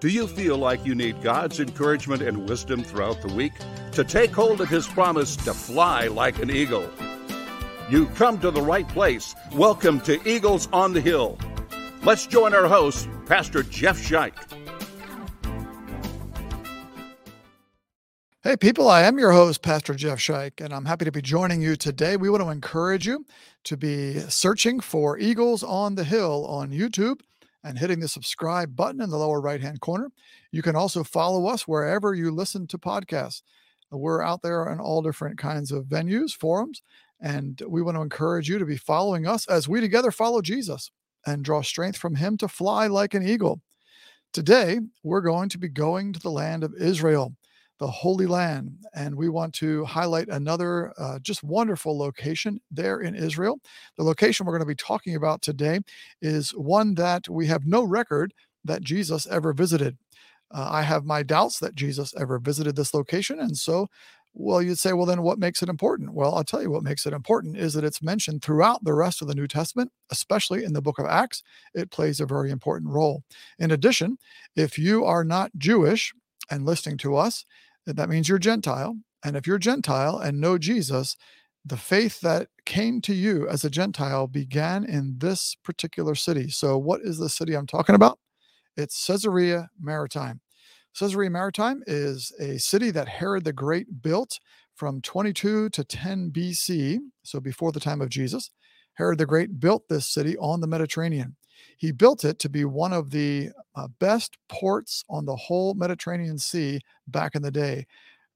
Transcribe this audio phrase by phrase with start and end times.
[0.00, 3.52] Do you feel like you need God's encouragement and wisdom throughout the week
[3.90, 6.88] to take hold of His promise to fly like an eagle?
[7.90, 9.34] You come to the right place.
[9.52, 11.36] Welcome to Eagles on the Hill.
[12.04, 14.36] Let's join our host, Pastor Jeff Scheich.
[18.44, 21.60] Hey, people, I am your host, Pastor Jeff Scheich, and I'm happy to be joining
[21.60, 22.16] you today.
[22.16, 23.26] We want to encourage you
[23.64, 27.18] to be searching for Eagles on the Hill on YouTube
[27.64, 30.10] and hitting the subscribe button in the lower right hand corner.
[30.52, 33.42] You can also follow us wherever you listen to podcasts.
[33.90, 36.82] We're out there in all different kinds of venues, forums,
[37.20, 40.90] and we want to encourage you to be following us as we together follow Jesus
[41.26, 43.60] and draw strength from him to fly like an eagle.
[44.32, 47.34] Today, we're going to be going to the land of Israel
[47.78, 48.78] the Holy Land.
[48.94, 53.60] And we want to highlight another uh, just wonderful location there in Israel.
[53.96, 55.80] The location we're going to be talking about today
[56.20, 59.96] is one that we have no record that Jesus ever visited.
[60.52, 63.38] Uh, I have my doubts that Jesus ever visited this location.
[63.38, 63.88] And so,
[64.34, 66.14] well, you'd say, well, then what makes it important?
[66.14, 69.20] Well, I'll tell you what makes it important is that it's mentioned throughout the rest
[69.20, 71.42] of the New Testament, especially in the book of Acts.
[71.74, 73.24] It plays a very important role.
[73.58, 74.18] In addition,
[74.56, 76.14] if you are not Jewish
[76.50, 77.44] and listening to us,
[77.96, 78.96] that means you're Gentile.
[79.24, 81.16] And if you're Gentile and know Jesus,
[81.64, 86.48] the faith that came to you as a Gentile began in this particular city.
[86.48, 88.18] So, what is the city I'm talking about?
[88.76, 90.40] It's Caesarea Maritime.
[90.98, 94.38] Caesarea Maritime is a city that Herod the Great built
[94.76, 98.50] from 22 to 10 BC, so before the time of Jesus.
[98.94, 101.36] Herod the Great built this city on the Mediterranean.
[101.76, 106.38] He built it to be one of the uh, best ports on the whole Mediterranean
[106.38, 107.86] Sea back in the day.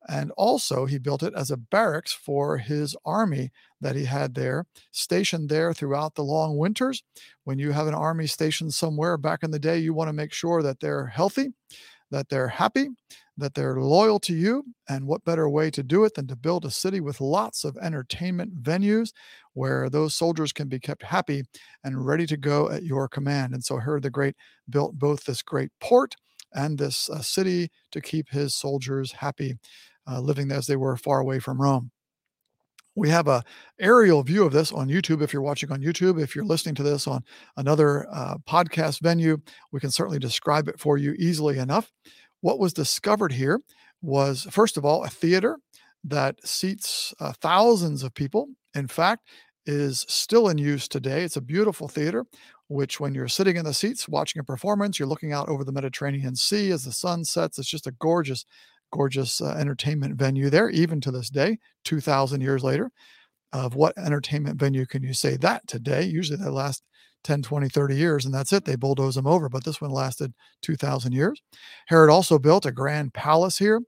[0.09, 4.67] And also, he built it as a barracks for his army that he had there,
[4.91, 7.05] stationed there throughout the long winters.
[7.45, 10.33] When you have an army stationed somewhere back in the day, you want to make
[10.33, 11.53] sure that they're healthy,
[12.13, 12.89] that they're happy,
[13.37, 14.65] that they're loyal to you.
[14.89, 17.77] And what better way to do it than to build a city with lots of
[17.79, 19.13] entertainment venues
[19.55, 21.43] where those soldiers can be kept happy
[21.83, 23.55] and ready to go at your command?
[23.55, 24.37] And so Herod the Great
[24.69, 26.15] built both this great port
[26.53, 29.57] and this uh, city to keep his soldiers happy,
[30.07, 31.92] uh, living as they were far away from Rome.
[32.95, 33.43] We have a
[33.81, 35.23] aerial view of this on YouTube.
[35.23, 37.25] If you're watching on YouTube, if you're listening to this on
[37.57, 39.39] another uh, podcast venue,
[39.71, 41.91] we can certainly describe it for you easily enough.
[42.43, 43.61] What was discovered here
[44.03, 45.57] was, first of all, a theater
[46.05, 48.49] that seats uh, thousands of people.
[48.75, 49.29] In fact,
[49.65, 51.23] is still in use today.
[51.23, 52.27] It's a beautiful theater,
[52.69, 55.73] which, when you're sitting in the seats watching a performance, you're looking out over the
[55.73, 57.59] Mediterranean Sea as the sun sets.
[57.59, 58.45] It's just a gorgeous,
[58.93, 62.91] gorgeous uh, entertainment venue there, even to this day, 2,000 years later.
[63.55, 66.05] Of what entertainment venue can you say that today?
[66.05, 66.83] Usually they last
[67.25, 68.65] 10, 20, 30 years, and that's it.
[68.65, 69.51] They bulldoze them over.
[69.51, 70.33] But this one lasted
[70.63, 71.43] 2,000 years.
[71.87, 73.81] Herod also built a grand palace here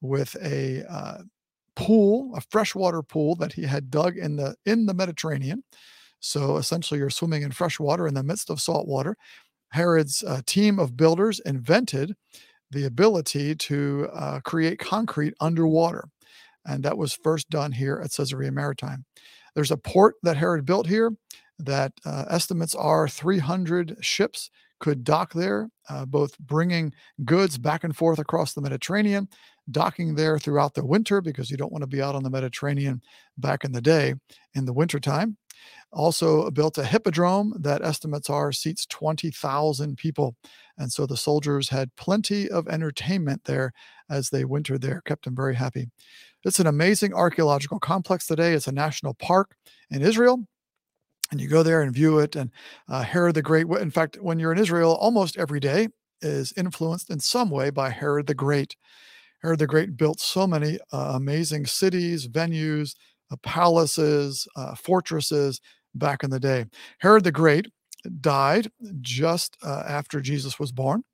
[0.00, 1.18] with a uh,
[1.76, 5.62] pool, a freshwater pool that he had dug in the in the Mediterranean.
[6.20, 9.16] So essentially, you're swimming in fresh water in the midst of salt water.
[9.70, 12.14] Herod's uh, team of builders invented
[12.72, 16.08] the ability to uh, create concrete underwater.
[16.64, 19.04] And that was first done here at Caesarea Maritime.
[19.54, 21.12] There's a port that Herod built here
[21.58, 24.50] that uh, estimates are 300 ships
[24.80, 26.92] could dock there, uh, both bringing
[27.24, 29.28] goods back and forth across the Mediterranean,
[29.70, 33.00] docking there throughout the winter because you don't want to be out on the Mediterranean
[33.38, 34.14] back in the day
[34.54, 35.36] in the wintertime.
[35.92, 40.36] Also built a hippodrome that estimates are seats 20,000 people.
[40.78, 43.72] And so the soldiers had plenty of entertainment there
[44.08, 45.88] as they wintered there, kept them very happy.
[46.44, 48.54] It's an amazing archaeological complex today.
[48.54, 49.54] It's a national park
[49.90, 50.46] in Israel
[51.32, 52.36] and you go there and view it.
[52.36, 52.50] And
[52.88, 55.88] uh, Herod the Great, in fact, when you're in Israel, almost every day
[56.20, 58.76] is influenced in some way by Herod the Great.
[59.42, 62.94] Herod the Great built so many uh, amazing cities, venues,
[63.38, 65.60] palaces, uh, fortresses
[65.94, 66.64] back in the day.
[66.98, 67.68] Herod the Great
[68.20, 68.70] died
[69.00, 71.04] just uh, after Jesus was born.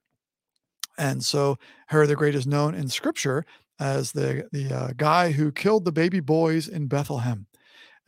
[0.96, 3.44] And so Herod the Great is known in scripture
[3.78, 7.46] as the, the uh, guy who killed the baby boys in Bethlehem.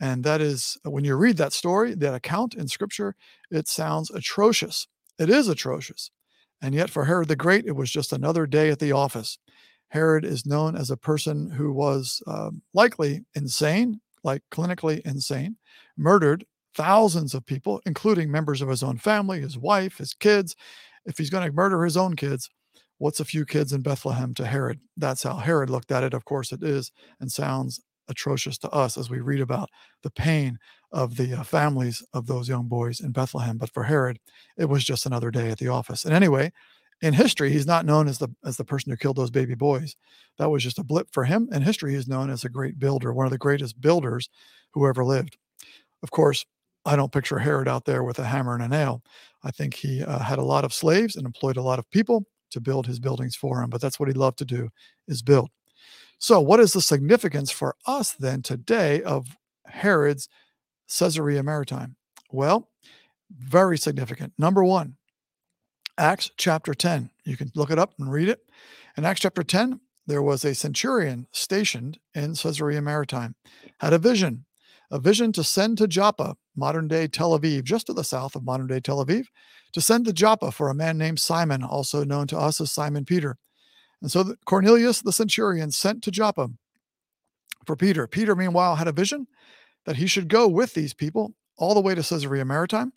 [0.01, 3.15] And that is, when you read that story, that account in scripture,
[3.51, 4.87] it sounds atrocious.
[5.19, 6.09] It is atrocious.
[6.61, 9.37] And yet, for Herod the Great, it was just another day at the office.
[9.91, 15.57] Herod is known as a person who was uh, likely insane, like clinically insane,
[15.97, 20.55] murdered thousands of people, including members of his own family, his wife, his kids.
[21.05, 22.49] If he's going to murder his own kids,
[22.99, 24.79] what's a few kids in Bethlehem to Herod?
[24.95, 26.13] That's how Herod looked at it.
[26.13, 29.69] Of course, it is and sounds atrocious to us as we read about
[30.03, 30.57] the pain
[30.93, 33.57] of the uh, families of those young boys in Bethlehem.
[33.57, 34.19] But for Herod,
[34.57, 36.05] it was just another day at the office.
[36.05, 36.53] And anyway,
[37.01, 39.95] In history, he's not known as the as the person who killed those baby boys.
[40.37, 41.49] That was just a blip for him.
[41.51, 44.29] In history, he's known as a great builder, one of the greatest builders
[44.73, 45.37] who ever lived.
[46.03, 46.45] Of course,
[46.85, 49.03] I don't picture Herod out there with a hammer and a nail.
[49.43, 52.25] I think he uh, had a lot of slaves and employed a lot of people
[52.51, 54.69] to build his buildings for him, but that's what he loved to do
[55.07, 55.49] is build.
[56.19, 60.29] So, what is the significance for us then today of Herod's
[60.87, 61.95] Caesarea Maritime?
[62.31, 62.69] Well,
[63.31, 64.33] very significant.
[64.37, 64.97] Number one,
[65.97, 67.09] Acts chapter 10.
[67.25, 68.39] You can look it up and read it.
[68.97, 73.35] In Acts chapter 10, there was a centurion stationed in Caesarea Maritime,
[73.79, 74.45] had a vision,
[74.89, 78.43] a vision to send to Joppa, modern day Tel Aviv, just to the south of
[78.43, 79.27] modern day Tel Aviv,
[79.73, 83.05] to send to Joppa for a man named Simon, also known to us as Simon
[83.05, 83.37] Peter.
[84.01, 86.49] And so Cornelius the centurion sent to Joppa
[87.65, 88.07] for Peter.
[88.07, 89.27] Peter, meanwhile, had a vision
[89.85, 92.91] that he should go with these people all the way to Caesarea Maritime,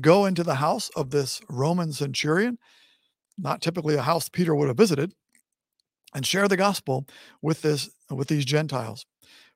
[0.00, 2.58] go into the house of this Roman centurion,
[3.38, 5.12] not typically a house Peter would have visited,
[6.14, 7.06] and share the gospel
[7.40, 9.06] with this with these Gentiles.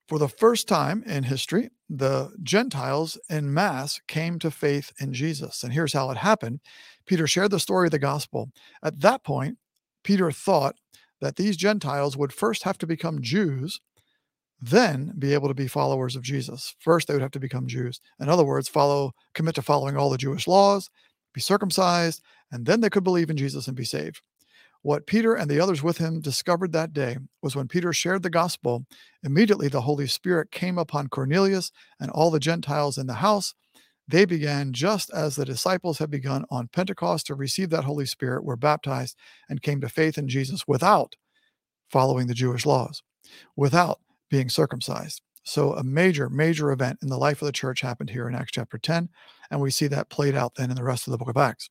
[0.08, 5.64] For the first time in history, the Gentiles in mass came to faith in Jesus.
[5.64, 6.60] And here's how it happened
[7.06, 8.50] Peter shared the story of the gospel.
[8.82, 9.58] At that point,
[10.04, 10.76] Peter thought
[11.20, 13.80] that these Gentiles would first have to become Jews,
[14.60, 16.74] then be able to be followers of Jesus.
[16.78, 18.00] First, they would have to become Jews.
[18.20, 20.90] In other words, follow, commit to following all the Jewish laws,
[21.34, 24.22] be circumcised, and then they could believe in Jesus and be saved.
[24.82, 28.30] What Peter and the others with him discovered that day was when Peter shared the
[28.30, 28.86] gospel,
[29.24, 33.52] immediately the Holy Spirit came upon Cornelius and all the Gentiles in the house.
[34.08, 38.44] They began just as the disciples had begun on Pentecost to receive that Holy Spirit,
[38.44, 39.16] were baptized,
[39.48, 41.16] and came to faith in Jesus without
[41.90, 43.02] following the Jewish laws,
[43.56, 43.98] without
[44.30, 45.22] being circumcised.
[45.44, 48.52] So, a major, major event in the life of the church happened here in Acts
[48.52, 49.08] chapter 10.
[49.50, 51.70] And we see that played out then in the rest of the book of Acts.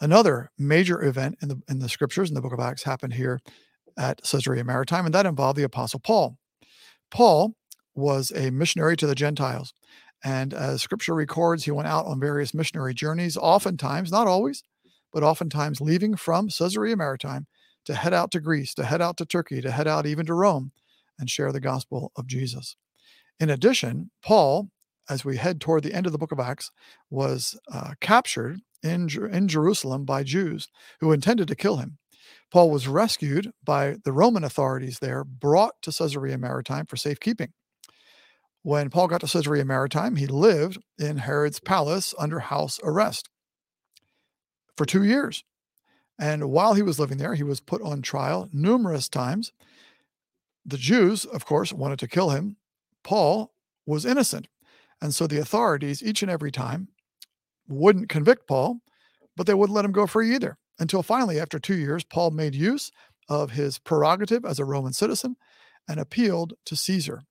[0.00, 3.40] Another major event in the in the scriptures in the book of Acts happened here
[3.96, 6.36] at Caesarea Maritime, and that involved the apostle Paul.
[7.10, 7.54] Paul
[7.94, 9.72] was a missionary to the Gentiles.
[10.22, 14.62] And as scripture records, he went out on various missionary journeys, oftentimes, not always,
[15.12, 17.46] but oftentimes leaving from Caesarea Maritime
[17.86, 20.34] to head out to Greece, to head out to Turkey, to head out even to
[20.34, 20.72] Rome
[21.18, 22.76] and share the gospel of Jesus.
[23.38, 24.68] In addition, Paul,
[25.08, 26.70] as we head toward the end of the book of Acts,
[27.10, 30.68] was uh, captured in, in Jerusalem by Jews
[31.00, 31.98] who intended to kill him.
[32.50, 37.52] Paul was rescued by the Roman authorities there, brought to Caesarea Maritime for safekeeping.
[38.62, 43.28] When Paul got to Caesarea Maritime, he lived in Herod's palace under house arrest
[44.76, 45.44] for two years.
[46.18, 49.52] And while he was living there, he was put on trial numerous times.
[50.68, 52.56] The Jews, of course, wanted to kill him.
[53.04, 53.52] Paul
[53.86, 54.48] was innocent.
[55.00, 56.88] And so the authorities, each and every time,
[57.68, 58.80] wouldn't convict Paul,
[59.36, 60.58] but they wouldn't let him go free either.
[60.78, 62.90] Until finally, after two years, Paul made use
[63.28, 65.36] of his prerogative as a Roman citizen
[65.88, 67.22] and appealed to Caesar.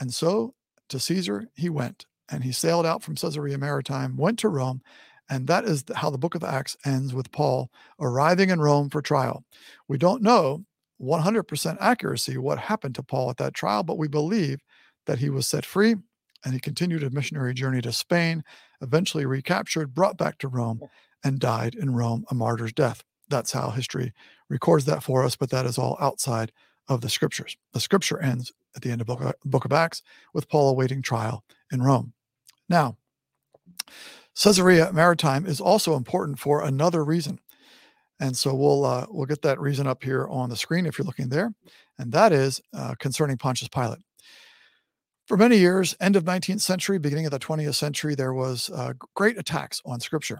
[0.00, 0.54] And so
[0.88, 4.82] to Caesar he went, and he sailed out from Caesarea Maritime, went to Rome,
[5.28, 7.70] and that is how the book of Acts ends with Paul
[8.00, 9.44] arriving in Rome for trial.
[9.88, 10.64] We don't know
[11.02, 14.60] 100% accuracy what happened to Paul at that trial, but we believe
[15.06, 15.96] that he was set free
[16.44, 18.44] and he continued a missionary journey to Spain,
[18.80, 20.80] eventually recaptured, brought back to Rome,
[21.24, 23.04] and died in Rome a martyr's death.
[23.28, 24.12] That's how history
[24.48, 26.52] records that for us, but that is all outside
[26.88, 27.56] of the scriptures.
[27.72, 30.02] The scripture ends at the end of book, book of Acts
[30.34, 32.12] with Paul awaiting trial in Rome.
[32.68, 32.96] Now,
[34.34, 37.38] Caesarea Maritime is also important for another reason.
[38.22, 41.04] And so we'll uh, we'll get that reason up here on the screen if you're
[41.04, 41.52] looking there,
[41.98, 43.98] and that is uh, concerning Pontius Pilate.
[45.26, 48.92] For many years, end of 19th century, beginning of the 20th century, there was uh,
[49.16, 50.38] great attacks on Scripture.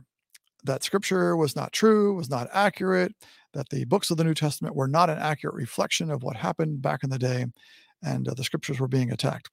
[0.62, 3.16] That Scripture was not true, was not accurate,
[3.52, 6.82] that the books of the New Testament were not an accurate reflection of what happened
[6.82, 7.46] back in the day,
[8.00, 9.50] and uh, the Scriptures were being attacked.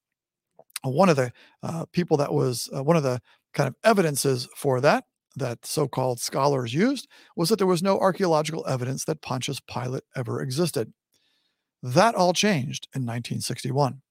[0.84, 1.32] One of the
[1.64, 3.22] uh, people that was uh, one of the
[3.56, 5.06] kind of evidences for that
[5.36, 10.42] that so-called scholars used was that there was no archaeological evidence that Pontius Pilate ever
[10.42, 10.94] existed.
[11.82, 14.02] That all changed in 1961.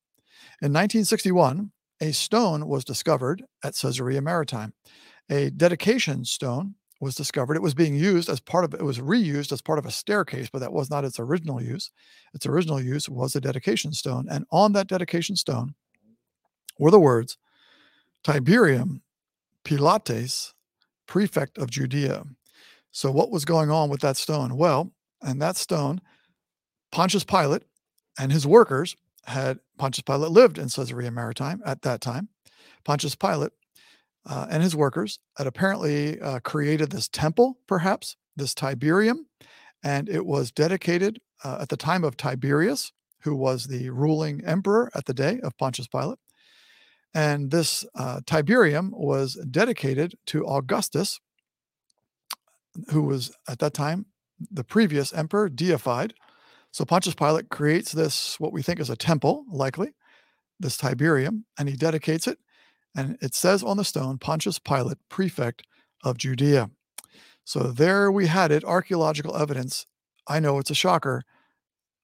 [0.62, 1.70] In 1961,
[2.00, 4.72] a stone was discovered at Caesarea Maritime.
[5.30, 7.56] A dedication stone was discovered.
[7.56, 10.48] It was being used as part of it was reused as part of a staircase,
[10.50, 11.90] but that was not its original use.
[12.34, 15.74] Its original use was a dedication stone, and on that dedication stone
[16.78, 17.36] were the words
[18.24, 19.00] Tiberium
[19.64, 20.52] Pilates,
[21.08, 22.22] prefect of Judea.
[22.92, 24.56] So, what was going on with that stone?
[24.56, 26.00] Well, and that stone,
[26.92, 27.64] Pontius Pilate
[28.18, 28.96] and his workers
[29.26, 32.28] had Pontius Pilate lived in Caesarea Maritime at that time.
[32.84, 33.52] Pontius Pilate
[34.26, 39.26] uh, and his workers had apparently uh, created this temple, perhaps, this Tiberium,
[39.82, 44.90] and it was dedicated uh, at the time of Tiberius, who was the ruling emperor
[44.94, 46.18] at the day of Pontius Pilate.
[47.14, 51.20] And this uh, Tiberium was dedicated to Augustus,
[52.90, 54.06] who was at that time
[54.50, 56.14] the previous emperor, deified.
[56.70, 59.94] So Pontius Pilate creates this, what we think is a temple, likely,
[60.60, 62.38] this Tiberium, and he dedicates it.
[62.94, 65.62] And it says on the stone, Pontius Pilate, prefect
[66.04, 66.70] of Judea.
[67.44, 69.86] So there we had it, archaeological evidence.
[70.26, 71.22] I know it's a shocker.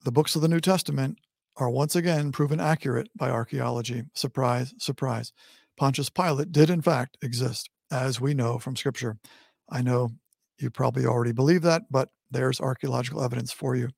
[0.05, 1.19] The books of the New Testament
[1.57, 4.05] are once again proven accurate by archaeology.
[4.15, 5.33] Surprise, surprise.
[5.77, 9.19] Pontius Pilate did, in fact, exist, as we know from Scripture.
[9.71, 10.11] I know
[10.59, 13.89] you probably already believe that, but there's archaeological evidence for you.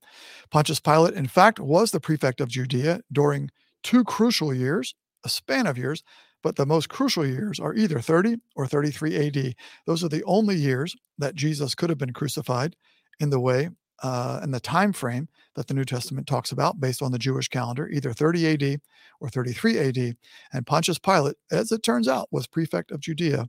[0.51, 3.51] Pontius Pilate, in fact, was the prefect of Judea during
[3.83, 4.95] two crucial years,
[5.25, 6.03] a span of years,
[6.43, 9.55] but the most crucial years are either 30 or 33 AD.
[9.87, 12.77] Those are the only years that Jesus could have been crucified
[13.19, 13.71] in the way
[14.03, 17.49] uh, and the time frame that the New Testament talks about based on the Jewish
[17.49, 18.81] calendar, either 30 AD
[19.21, 20.17] or 33 AD.
[20.53, 23.49] And Pontius Pilate, as it turns out, was prefect of Judea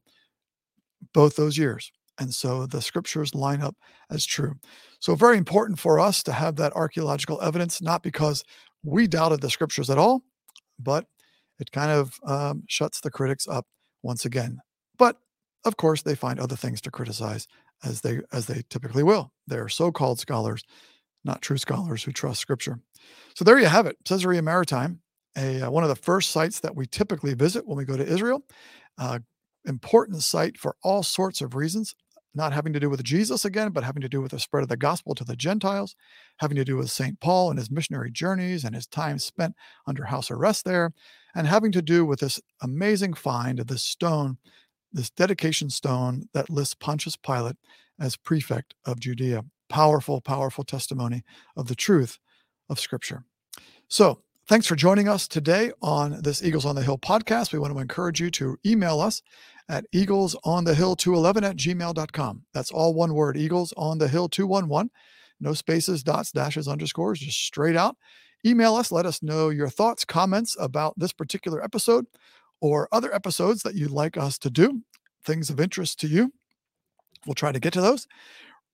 [1.13, 1.91] both those years.
[2.19, 3.75] And so the scriptures line up
[4.09, 4.55] as true.
[4.99, 8.43] So, very important for us to have that archaeological evidence, not because
[8.83, 10.23] we doubted the scriptures at all,
[10.79, 11.05] but
[11.59, 13.67] it kind of um, shuts the critics up
[14.01, 14.59] once again.
[14.97, 15.17] But
[15.65, 17.47] of course, they find other things to criticize
[17.83, 19.31] as they as they typically will.
[19.47, 20.63] They're so-called scholars,
[21.23, 22.79] not true scholars who trust Scripture.
[23.35, 25.01] So there you have it, Caesarea Maritime,
[25.37, 28.05] a uh, one of the first sites that we typically visit when we go to
[28.05, 28.43] Israel.
[28.97, 29.19] Uh,
[29.65, 31.93] important site for all sorts of reasons
[32.37, 34.69] not having to do with Jesus again, but having to do with the spread of
[34.69, 35.95] the gospel to the Gentiles,
[36.37, 37.19] having to do with St.
[37.19, 39.55] Paul and his missionary journeys and his time spent
[39.87, 40.93] under house arrest there,
[41.35, 44.37] and having to do with this amazing find of this stone,
[44.97, 47.55] this dedication stone that lists Pontius Pilate
[47.99, 49.45] as prefect of Judea.
[49.69, 51.23] Powerful, powerful testimony
[51.55, 52.19] of the truth
[52.69, 53.23] of Scripture.
[53.87, 57.51] So, Thanks for joining us today on this Eagles on the Hill podcast.
[57.51, 59.21] We want to encourage you to email us
[59.67, 62.43] at eaglesonthehill211 at gmail.com.
[62.53, 64.89] That's all one word, Eagles on the Hill 211.
[65.41, 67.97] No spaces, dots, dashes, underscores, just straight out.
[68.45, 72.05] Email us, let us know your thoughts, comments about this particular episode
[72.61, 74.81] or other episodes that you'd like us to do,
[75.23, 76.33] things of interest to you.
[77.25, 78.07] We'll try to get to those.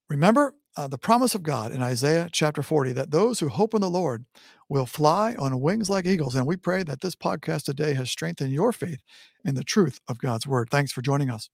[0.10, 3.82] Remember uh, the promise of God in Isaiah chapter 40 that those who hope in
[3.82, 4.26] the Lord
[4.70, 6.36] will fly on wings like eagles.
[6.36, 9.02] And we pray that this podcast today has strengthened your faith
[9.46, 10.70] in the truth of God's word.
[10.70, 11.50] Thanks for joining us.